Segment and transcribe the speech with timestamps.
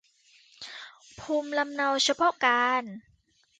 [1.19, 2.83] ภูมิลำเนาเฉพาะการ